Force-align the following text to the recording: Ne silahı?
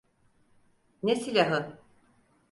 Ne 1.03 1.15
silahı? 1.15 1.77